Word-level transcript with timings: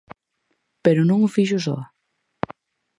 Pero 0.83 1.01
non 1.09 1.19
o 1.27 1.33
fixo 1.35 1.57
soa. 1.65 1.85